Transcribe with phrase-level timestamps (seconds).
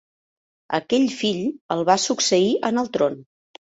[0.77, 1.43] Aquest fill
[1.75, 3.21] el va succeir en el tron.